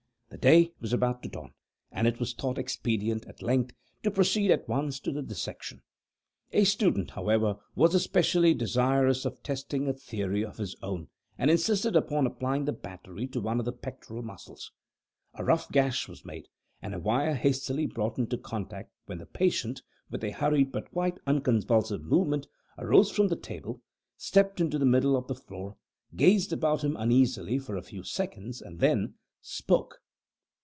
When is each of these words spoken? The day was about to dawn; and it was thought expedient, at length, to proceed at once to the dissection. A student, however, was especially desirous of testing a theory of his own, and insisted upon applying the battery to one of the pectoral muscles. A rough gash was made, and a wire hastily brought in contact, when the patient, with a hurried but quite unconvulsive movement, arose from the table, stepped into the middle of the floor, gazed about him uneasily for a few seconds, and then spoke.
The 0.31 0.37
day 0.37 0.71
was 0.79 0.93
about 0.93 1.21
to 1.23 1.29
dawn; 1.29 1.53
and 1.91 2.07
it 2.07 2.17
was 2.17 2.33
thought 2.33 2.57
expedient, 2.57 3.27
at 3.27 3.41
length, 3.41 3.75
to 4.03 4.09
proceed 4.09 4.49
at 4.49 4.65
once 4.67 4.97
to 5.01 5.11
the 5.11 5.21
dissection. 5.21 5.81
A 6.53 6.63
student, 6.63 7.11
however, 7.11 7.57
was 7.75 7.93
especially 7.93 8.53
desirous 8.53 9.25
of 9.25 9.43
testing 9.43 9.89
a 9.89 9.93
theory 9.93 10.43
of 10.45 10.55
his 10.57 10.73
own, 10.81 11.09
and 11.37 11.51
insisted 11.51 11.97
upon 11.97 12.25
applying 12.25 12.63
the 12.63 12.71
battery 12.71 13.27
to 13.27 13.41
one 13.41 13.59
of 13.59 13.65
the 13.65 13.73
pectoral 13.73 14.21
muscles. 14.21 14.71
A 15.33 15.43
rough 15.43 15.69
gash 15.69 16.07
was 16.07 16.23
made, 16.23 16.47
and 16.81 16.95
a 16.95 16.99
wire 16.99 17.35
hastily 17.35 17.85
brought 17.85 18.17
in 18.17 18.27
contact, 18.27 18.89
when 19.07 19.17
the 19.17 19.25
patient, 19.25 19.81
with 20.09 20.23
a 20.23 20.31
hurried 20.31 20.71
but 20.71 20.91
quite 20.91 21.17
unconvulsive 21.27 22.03
movement, 22.05 22.47
arose 22.77 23.11
from 23.11 23.27
the 23.27 23.35
table, 23.35 23.81
stepped 24.15 24.61
into 24.61 24.79
the 24.79 24.85
middle 24.85 25.17
of 25.17 25.27
the 25.27 25.35
floor, 25.35 25.75
gazed 26.15 26.53
about 26.53 26.85
him 26.85 26.95
uneasily 26.95 27.59
for 27.59 27.75
a 27.75 27.83
few 27.83 28.01
seconds, 28.01 28.61
and 28.61 28.79
then 28.79 29.15
spoke. 29.41 29.97